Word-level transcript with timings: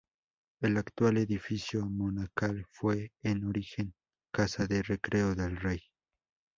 El 0.61 0.77
actual 0.77 1.17
edificio 1.17 1.85
monacal 1.85 2.65
fue 2.71 3.11
en 3.21 3.45
origen 3.45 3.93
casa 4.33 4.65
de 4.65 4.81
recreo 4.81 5.35
del 5.35 5.57
rey. 5.57 5.79